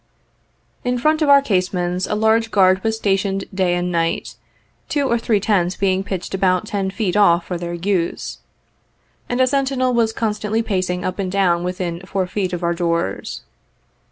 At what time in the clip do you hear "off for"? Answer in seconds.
7.15-7.55